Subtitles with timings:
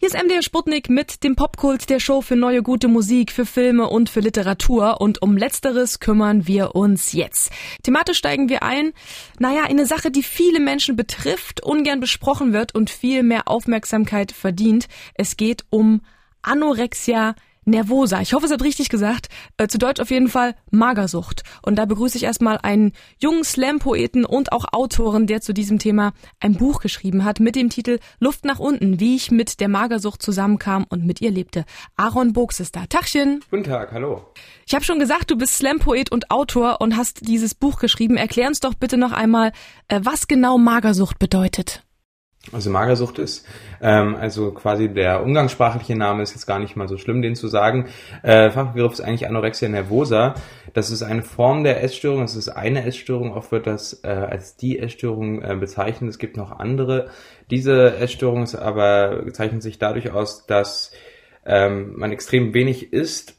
[0.00, 3.88] Hier ist MDR Sputnik mit dem Popkult der Show für neue gute Musik, für Filme
[3.88, 5.00] und für Literatur.
[5.00, 7.50] Und um Letzteres kümmern wir uns jetzt.
[7.82, 8.92] Thematisch steigen wir ein,
[9.40, 14.30] naja, in eine Sache, die viele Menschen betrifft, ungern besprochen wird und viel mehr Aufmerksamkeit
[14.30, 14.86] verdient.
[15.14, 16.02] Es geht um
[16.42, 17.34] Anorexia
[17.68, 18.20] nervosa.
[18.20, 19.28] Ich hoffe, es hat richtig gesagt.
[19.56, 21.42] Äh, zu Deutsch auf jeden Fall Magersucht.
[21.62, 26.12] Und da begrüße ich erstmal einen jungen Slam-Poeten und auch Autoren, der zu diesem Thema
[26.40, 30.22] ein Buch geschrieben hat mit dem Titel Luft nach unten, wie ich mit der Magersucht
[30.22, 31.64] zusammenkam und mit ihr lebte.
[31.96, 32.86] Aaron Bogs ist da.
[32.86, 33.44] Tachchen.
[33.50, 34.26] Guten Tag, hallo.
[34.66, 38.16] Ich habe schon gesagt, du bist Slam-Poet und Autor und hast dieses Buch geschrieben.
[38.16, 39.52] Erklär uns doch bitte noch einmal,
[39.88, 41.82] äh, was genau Magersucht bedeutet.
[42.52, 43.46] Also Magersucht ist,
[43.82, 47.48] ähm, also quasi der umgangssprachliche Name ist jetzt gar nicht mal so schlimm, den zu
[47.48, 47.86] sagen.
[48.22, 50.34] Äh, Fachbegriff ist eigentlich Anorexia nervosa.
[50.72, 52.22] Das ist eine Form der Essstörung.
[52.22, 53.32] Es ist eine Essstörung.
[53.32, 56.10] Oft wird das äh, als die Essstörung äh, bezeichnet.
[56.10, 57.10] Es gibt noch andere.
[57.50, 60.92] Diese Essstörung ist aber zeichnet sich dadurch aus, dass
[61.44, 63.34] ähm, man extrem wenig isst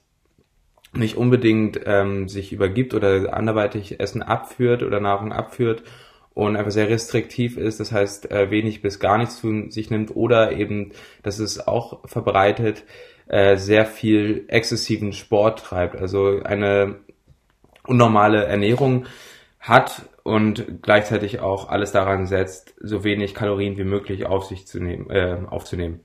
[0.93, 5.83] nicht unbedingt ähm, sich übergibt oder anderweitig Essen abführt oder Nahrung abführt
[6.39, 10.15] und einfach sehr restriktiv ist, das heißt äh, wenig bis gar nichts zu sich nimmt
[10.15, 10.91] oder eben,
[11.23, 12.83] das ist auch verbreitet,
[13.27, 16.95] äh, sehr viel exzessiven Sport treibt, also eine
[17.85, 19.05] unnormale Ernährung
[19.59, 24.79] hat und gleichzeitig auch alles daran setzt, so wenig Kalorien wie möglich auf sich zu
[24.79, 25.99] nehmen, äh, aufzunehmen.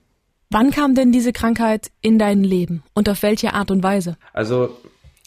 [0.51, 4.17] Wann kam denn diese Krankheit in dein Leben und auf welche Art und Weise?
[4.33, 4.69] Also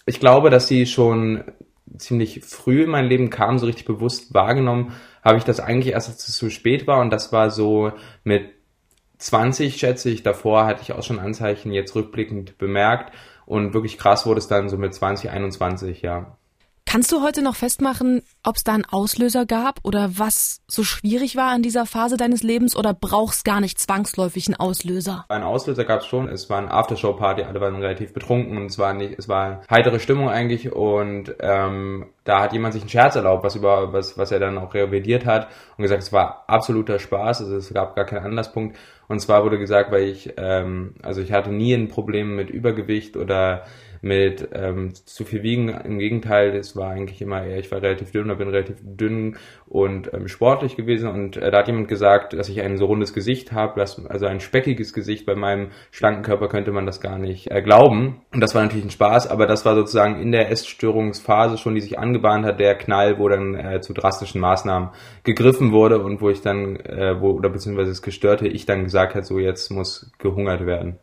[0.06, 1.44] ich glaube, dass sie schon
[1.96, 4.92] ziemlich früh in mein Leben kam, so richtig bewusst wahrgenommen,
[5.24, 7.00] habe ich das eigentlich erst, als es zu spät war.
[7.00, 7.92] Und das war so
[8.24, 8.50] mit
[9.18, 10.22] 20, schätze ich.
[10.22, 13.14] Davor hatte ich auch schon Anzeichen jetzt rückblickend bemerkt.
[13.46, 16.36] Und wirklich krass wurde es dann so mit 20, 21, ja.
[16.86, 21.36] Kannst du heute noch festmachen, ob es da einen Auslöser gab oder was so schwierig
[21.36, 25.24] war in dieser Phase deines Lebens oder brauchst gar nicht zwangsläufig einen Auslöser?
[25.28, 26.28] Einen Auslöser gab es schon.
[26.28, 30.00] Es war eine Aftershow-Party, alle waren relativ betrunken und es war nicht, es war heitere
[30.00, 34.32] Stimmung eigentlich und ähm, da hat jemand sich einen Scherz erlaubt, was über was, was
[34.32, 38.04] er dann auch revidiert hat und gesagt, es war absoluter Spaß, also es gab gar
[38.04, 38.76] keinen Anlasspunkt.
[39.08, 43.16] Und zwar wurde gesagt, weil ich, ähm, also ich hatte nie ein Problem mit Übergewicht
[43.16, 43.64] oder
[44.02, 45.68] mit ähm, zu viel wiegen.
[45.70, 50.12] Im Gegenteil, es war eigentlich immer eher, ich war relativ dünn bin relativ dünn und
[50.14, 51.08] ähm, sportlich gewesen.
[51.08, 54.40] Und äh, da hat jemand gesagt, dass ich ein so rundes Gesicht habe, also ein
[54.40, 55.26] speckiges Gesicht.
[55.26, 58.22] Bei meinem schlanken Körper könnte man das gar nicht äh, glauben.
[58.32, 61.80] Und das war natürlich ein Spaß, aber das war sozusagen in der Essstörungsphase schon, die
[61.80, 64.90] sich angebahnt hat, der Knall, wo dann äh, zu drastischen Maßnahmen
[65.24, 69.14] gegriffen wurde und wo ich dann, äh, wo, oder beziehungsweise das Gestörte, ich dann gesagt
[69.14, 70.98] hat, so jetzt muss gehungert werden.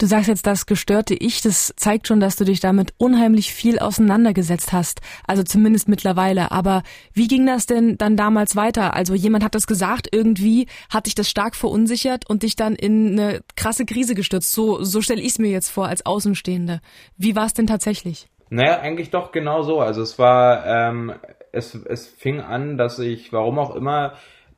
[0.00, 3.80] Du sagst jetzt das gestörte Ich, das zeigt schon, dass du dich damit unheimlich viel
[3.80, 5.00] auseinandergesetzt hast.
[5.26, 6.52] Also zumindest mittlerweile.
[6.52, 8.94] Aber wie ging das denn dann damals weiter?
[8.94, 13.18] Also jemand hat das gesagt, irgendwie hat dich das stark verunsichert und dich dann in
[13.18, 14.52] eine krasse Krise gestürzt.
[14.52, 16.80] So, so stelle ich es mir jetzt vor als Außenstehende.
[17.16, 18.28] Wie war es denn tatsächlich?
[18.50, 19.80] Naja, eigentlich doch genau so.
[19.80, 21.12] Also es war, ähm,
[21.50, 24.14] es, es fing an, dass ich, warum auch immer,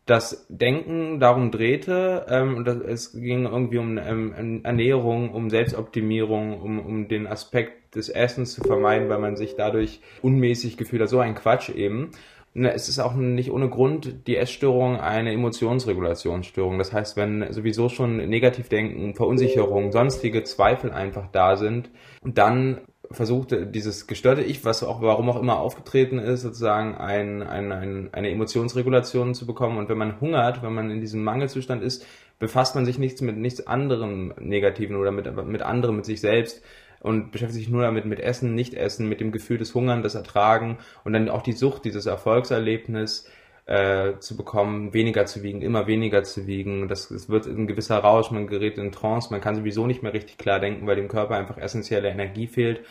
[0.06, 2.26] das Denken darum drehte.
[2.28, 8.08] Ähm, das, es ging irgendwie um ähm, Ernährung, um Selbstoptimierung, um, um den Aspekt des
[8.08, 11.08] Essens zu vermeiden, weil man sich dadurch unmäßig gefühlt hat.
[11.08, 12.10] So ein Quatsch eben.
[12.52, 16.78] Es ist auch nicht ohne Grund die Essstörung eine Emotionsregulationsstörung.
[16.78, 21.90] Das heißt, wenn sowieso schon Negativdenken, Verunsicherung, sonstige Zweifel einfach da sind,
[22.24, 27.72] dann versucht, dieses gestörte Ich, was auch warum auch immer aufgetreten ist, sozusagen ein, ein,
[27.72, 29.78] ein, eine Emotionsregulation zu bekommen.
[29.78, 32.06] Und wenn man hungert, wenn man in diesem Mangelzustand ist,
[32.38, 36.62] befasst man sich nichts mit nichts anderem Negativen oder mit, mit anderem, mit sich selbst
[37.00, 40.78] und beschäftigt sich nur damit mit Essen, Nicht-Essen, mit dem Gefühl des Hungern, des Ertragen
[41.04, 43.26] und dann auch die Sucht, dieses Erfolgserlebnis
[43.70, 46.88] äh, zu bekommen, weniger zu wiegen, immer weniger zu wiegen.
[46.88, 50.12] Das, das wird ein gewisser Rausch, man gerät in Trance, man kann sowieso nicht mehr
[50.12, 52.84] richtig klar denken, weil dem Körper einfach essentielle Energie fehlt.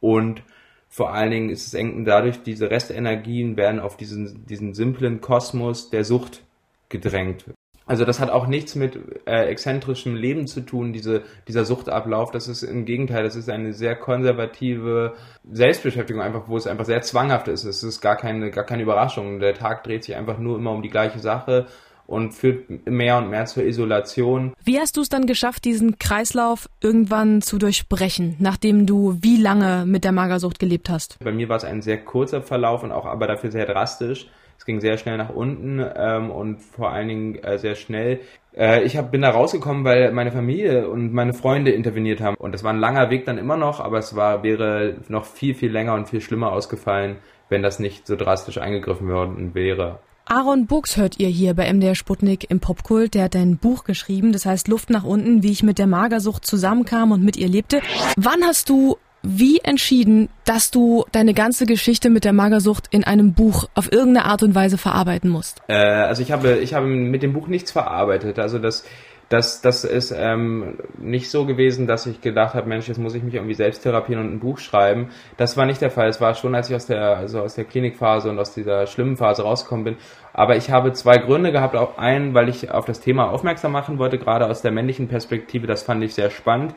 [0.00, 0.42] Und
[0.86, 5.88] vor allen Dingen ist es eng dadurch, diese Restenergien werden auf diesen, diesen simplen Kosmos
[5.88, 6.42] der Sucht
[6.90, 7.46] gedrängt.
[7.88, 12.30] Also das hat auch nichts mit äh, exzentrischem Leben zu tun, diese, dieser Suchtablauf.
[12.30, 15.14] Das ist im Gegenteil, das ist eine sehr konservative
[15.50, 17.64] Selbstbeschäftigung, einfach, wo es einfach sehr zwanghaft ist.
[17.64, 19.40] Es ist gar keine, gar keine Überraschung.
[19.40, 21.66] Der Tag dreht sich einfach nur immer um die gleiche Sache
[22.08, 24.54] und führt mehr und mehr zur Isolation.
[24.64, 29.84] Wie hast du es dann geschafft, diesen Kreislauf irgendwann zu durchbrechen, nachdem du wie lange
[29.86, 31.18] mit der Magersucht gelebt hast?
[31.22, 34.26] Bei mir war es ein sehr kurzer Verlauf und auch aber dafür sehr drastisch.
[34.56, 38.20] Es ging sehr schnell nach unten ähm, und vor allen Dingen äh, sehr schnell.
[38.56, 42.36] Äh, ich hab, bin da rausgekommen, weil meine Familie und meine Freunde interveniert haben.
[42.36, 45.54] Und das war ein langer Weg dann immer noch, aber es war, wäre noch viel,
[45.54, 47.16] viel länger und viel schlimmer ausgefallen,
[47.50, 50.00] wenn das nicht so drastisch eingegriffen worden wäre.
[50.30, 53.14] Aaron Buchs hört ihr hier bei MDR Sputnik im Popkult.
[53.14, 56.44] Der hat ein Buch geschrieben, das heißt Luft nach unten, wie ich mit der Magersucht
[56.44, 57.80] zusammenkam und mit ihr lebte.
[58.16, 63.32] Wann hast du wie entschieden, dass du deine ganze Geschichte mit der Magersucht in einem
[63.32, 65.62] Buch auf irgendeine Art und Weise verarbeiten musst?
[65.66, 68.38] Äh, also ich habe, ich habe mit dem Buch nichts verarbeitet.
[68.38, 68.84] Also das,
[69.28, 73.22] das, das ist ähm, nicht so gewesen, dass ich gedacht habe, Mensch, jetzt muss ich
[73.22, 75.10] mich irgendwie selbst therapieren und ein Buch schreiben.
[75.36, 76.08] Das war nicht der Fall.
[76.08, 79.16] Es war schon, als ich aus der, also aus der Klinikphase und aus dieser schlimmen
[79.16, 79.96] Phase rausgekommen bin.
[80.32, 81.76] Aber ich habe zwei Gründe gehabt.
[81.76, 85.66] Auch einen, weil ich auf das Thema aufmerksam machen wollte, gerade aus der männlichen Perspektive.
[85.66, 86.74] Das fand ich sehr spannend.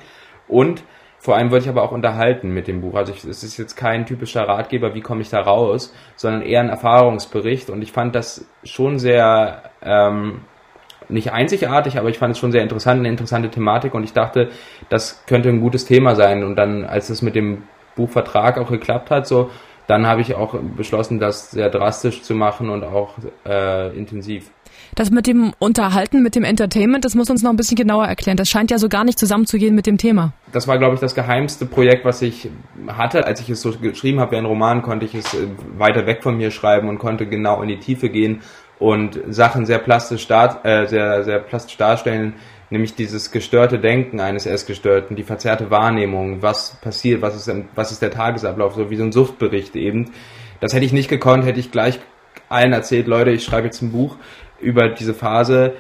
[0.50, 0.84] Und
[1.20, 2.96] vor allem wollte ich aber auch unterhalten mit dem Buch.
[2.96, 6.60] Also ich, es ist jetzt kein typischer Ratgeber, wie komme ich da raus, sondern eher
[6.60, 7.70] ein Erfahrungsbericht.
[7.70, 10.42] Und ich fand das schon sehr ähm,
[11.10, 14.50] nicht einzigartig, aber ich fand es schon sehr interessant, eine interessante Thematik und ich dachte,
[14.90, 16.44] das könnte ein gutes Thema sein.
[16.44, 17.64] Und dann, als es mit dem
[17.96, 19.50] Buchvertrag auch geklappt hat, so,
[19.88, 23.16] dann habe ich auch beschlossen, das sehr drastisch zu machen und auch
[23.46, 24.50] äh, intensiv.
[24.96, 28.38] Das mit dem Unterhalten, mit dem Entertainment, das muss uns noch ein bisschen genauer erklären.
[28.38, 30.34] Das scheint ja so gar nicht zusammenzugehen mit dem Thema.
[30.52, 32.50] Das war, glaube ich, das geheimste Projekt, was ich
[32.88, 33.26] hatte.
[33.26, 35.48] Als ich es so geschrieben habe wie ein Roman, konnte ich es äh,
[35.78, 38.42] weiter weg von mir schreiben und konnte genau in die Tiefe gehen
[38.82, 42.34] und Sachen sehr plastisch, dar äh, sehr, sehr plastisch darstellen,
[42.72, 48.02] nämlich dieses gestörte Denken eines Essgestörten, die verzerrte Wahrnehmung, was passiert, was ist, was ist
[48.02, 50.10] der Tagesablauf, so wie so ein Suchtbericht eben.
[50.62, 52.00] Das hätte ich nicht gekonnt, hätte ich gleich
[52.50, 54.16] allen erzählt, Leute, ich schreibe jetzt ein Buch
[54.60, 55.74] über diese Phase,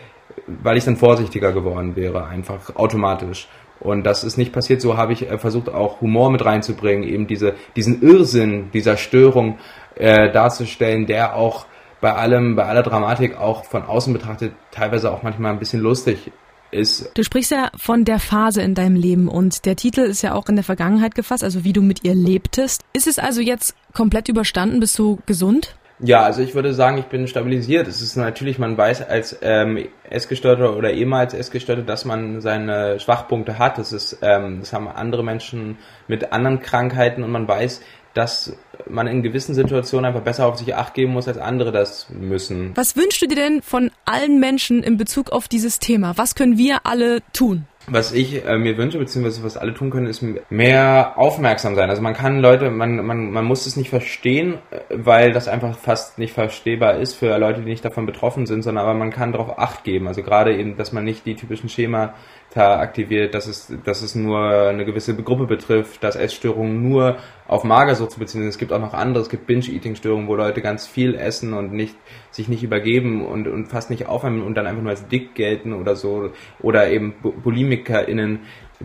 [0.45, 3.47] weil ich dann vorsichtiger geworden wäre, einfach automatisch.
[3.79, 4.79] Und das ist nicht passiert.
[4.79, 9.57] So habe ich äh, versucht, auch Humor mit reinzubringen, eben diese, diesen Irrsinn dieser Störung
[9.95, 11.65] äh, darzustellen, der auch
[12.01, 16.31] bei allem, bei aller Dramatik auch von außen betrachtet teilweise auch manchmal ein bisschen lustig
[16.71, 17.11] ist.
[17.13, 20.47] Du sprichst ja von der Phase in deinem Leben und der Titel ist ja auch
[20.49, 22.81] in der Vergangenheit gefasst, also wie du mit ihr lebtest.
[22.93, 24.79] Ist es also jetzt komplett überstanden?
[24.79, 25.75] Bist du gesund?
[26.03, 27.87] Ja, also ich würde sagen, ich bin stabilisiert.
[27.87, 33.59] Es ist natürlich, man weiß als ähm, Essgestörter oder ehemals Essgestörter, dass man seine Schwachpunkte
[33.59, 33.77] hat.
[33.77, 35.77] Das ist, ähm, das haben andere Menschen
[36.07, 37.81] mit anderen Krankheiten und man weiß,
[38.15, 38.57] dass
[38.89, 42.71] man in gewissen Situationen einfach besser auf sich acht geben muss, als andere das müssen.
[42.75, 46.17] Was wünschst du dir denn von allen Menschen in Bezug auf dieses Thema?
[46.17, 47.65] Was können wir alle tun?
[47.87, 51.89] Was ich äh, mir wünsche, beziehungsweise was alle tun können, ist mehr aufmerksam sein.
[51.89, 55.75] Also man kann Leute, man, man, man muss es nicht verstehen, äh, weil das einfach
[55.77, 59.31] fast nicht verstehbar ist für Leute, die nicht davon betroffen sind, sondern aber man kann
[59.31, 60.07] darauf Acht geben.
[60.07, 62.13] Also gerade eben, dass man nicht die typischen Schema
[62.57, 67.17] aktiviert, dass es, dass es nur eine gewisse Gruppe betrifft, dass Essstörungen nur
[67.47, 68.49] auf Magersucht zu beziehen sind.
[68.49, 71.95] Es gibt auch noch andere, es gibt Binge-Eating-Störungen, wo Leute ganz viel essen und nicht,
[72.29, 75.73] sich nicht übergeben und, und fast nicht aufhören und dann einfach nur als dick gelten
[75.73, 76.31] oder so.
[76.61, 77.15] Oder eben
[77.71, 78.39] BulimikerInnen,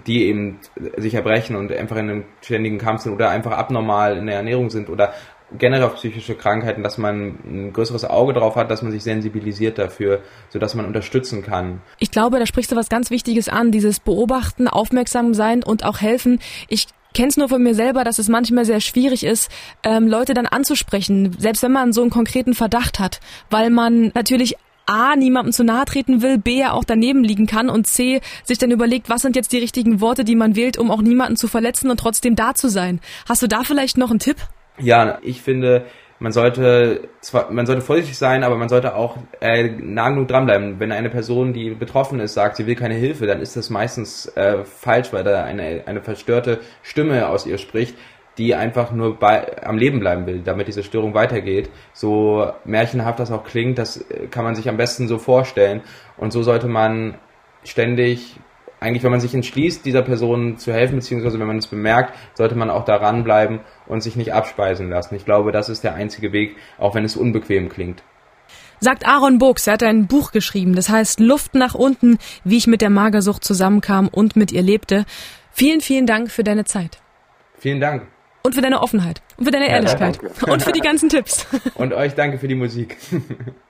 [0.06, 0.58] die eben
[0.96, 4.70] sich erbrechen und einfach in einem ständigen Kampf sind oder einfach abnormal in der Ernährung
[4.70, 5.14] sind oder
[5.58, 9.78] generell auf psychische Krankheiten, dass man ein größeres Auge drauf hat, dass man sich sensibilisiert
[9.78, 11.80] dafür, sodass man unterstützen kann.
[11.98, 16.00] Ich glaube, da sprichst du was ganz Wichtiges an, dieses Beobachten, aufmerksam sein und auch
[16.00, 16.40] helfen.
[16.68, 19.50] Ich kenne es nur von mir selber, dass es manchmal sehr schwierig ist,
[19.84, 24.56] ähm, Leute dann anzusprechen, selbst wenn man so einen konkreten Verdacht hat, weil man natürlich
[24.86, 28.58] A, niemandem zu nahe treten will, B, ja auch daneben liegen kann und C, sich
[28.58, 31.48] dann überlegt, was sind jetzt die richtigen Worte, die man wählt, um auch niemanden zu
[31.48, 33.00] verletzen und trotzdem da zu sein.
[33.28, 34.36] Hast du da vielleicht noch einen Tipp?
[34.78, 35.86] Ja, ich finde,
[36.18, 40.80] man sollte zwar, man sollte vorsichtig sein, aber man sollte auch äh, nah genug dranbleiben.
[40.80, 44.26] Wenn eine Person, die betroffen ist, sagt, sie will keine Hilfe, dann ist das meistens
[44.36, 47.96] äh, falsch, weil da eine, eine verstörte Stimme aus ihr spricht,
[48.38, 51.70] die einfach nur bei, am Leben bleiben will, damit diese Störung weitergeht.
[51.92, 55.82] So märchenhaft das auch klingt, das äh, kann man sich am besten so vorstellen.
[56.16, 57.16] Und so sollte man
[57.64, 58.36] ständig
[58.78, 62.54] eigentlich, wenn man sich entschließt, dieser Person zu helfen, beziehungsweise wenn man es bemerkt, sollte
[62.54, 65.14] man auch daran bleiben und sich nicht abspeisen lassen.
[65.14, 68.02] Ich glaube, das ist der einzige Weg, auch wenn es unbequem klingt.
[68.78, 72.66] Sagt Aaron Buchs, er hat ein Buch geschrieben, das heißt Luft nach unten, wie ich
[72.66, 75.06] mit der Magersucht zusammenkam und mit ihr lebte.
[75.50, 76.98] Vielen, vielen Dank für deine Zeit.
[77.58, 78.06] Vielen Dank.
[78.46, 79.22] Und für deine Offenheit.
[79.38, 80.20] Und für deine Ehrlichkeit.
[80.22, 81.48] Ja, und für die ganzen Tipps.
[81.74, 82.96] Und euch danke für die Musik.